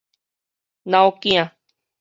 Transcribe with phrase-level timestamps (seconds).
[0.83, 1.51] 腦囝